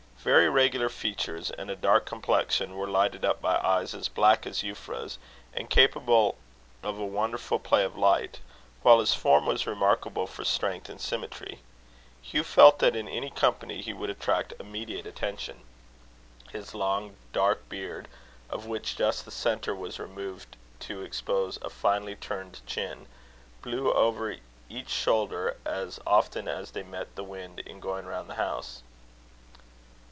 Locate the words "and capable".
5.51-6.37